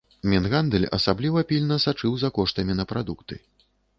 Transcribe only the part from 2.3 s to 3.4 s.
коштамі на прадукты.